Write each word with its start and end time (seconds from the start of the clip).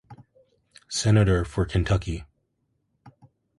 Senator 0.89 1.45
for 1.45 1.63
Kentucky. 1.63 2.25